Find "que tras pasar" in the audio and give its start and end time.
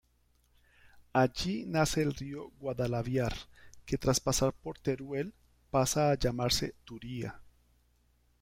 3.85-4.51